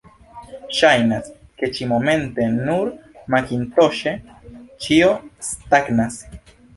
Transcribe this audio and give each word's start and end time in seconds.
Ŝajnas, 0.75 1.27
ke 1.61 1.67
ĉi-momente 1.79 2.47
nur 2.53 2.89
makintoŝe 3.35 4.15
ĉio 4.87 5.11
stagnas. 5.49 6.17